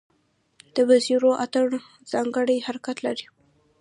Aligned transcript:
د 0.75 0.77
وزیرو 0.89 1.31
اتن 1.43 1.67
ځانګړی 2.11 2.57
حرکت 2.67 2.97
لري. 3.05 3.25